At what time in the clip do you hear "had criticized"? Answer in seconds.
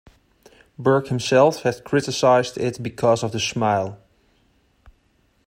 1.61-2.57